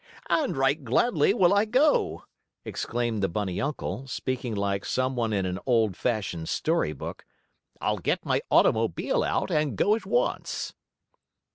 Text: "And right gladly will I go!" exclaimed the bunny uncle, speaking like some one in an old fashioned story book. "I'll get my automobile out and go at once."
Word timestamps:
"And 0.31 0.57
right 0.57 0.83
gladly 0.83 1.31
will 1.31 1.53
I 1.53 1.65
go!" 1.65 2.23
exclaimed 2.65 3.21
the 3.21 3.29
bunny 3.29 3.61
uncle, 3.61 4.07
speaking 4.07 4.55
like 4.55 4.83
some 4.83 5.15
one 5.15 5.31
in 5.31 5.45
an 5.45 5.59
old 5.67 5.95
fashioned 5.95 6.49
story 6.49 6.91
book. 6.91 7.23
"I'll 7.79 7.99
get 7.99 8.25
my 8.25 8.41
automobile 8.49 9.21
out 9.23 9.51
and 9.51 9.77
go 9.77 9.93
at 9.93 10.07
once." 10.07 10.73